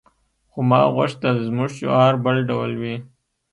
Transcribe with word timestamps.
خو 0.51 0.59
ما 0.69 0.81
غوښتل 0.95 1.35
زموږ 1.47 1.69
شعار 1.79 2.13
بل 2.25 2.37
ډول 2.49 2.71
وي 2.81 2.95